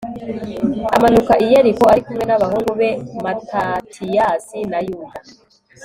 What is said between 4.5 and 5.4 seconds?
na yuda